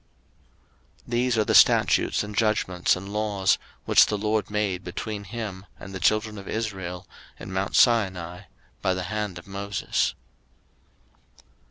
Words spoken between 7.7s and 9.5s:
Sinai by the hand of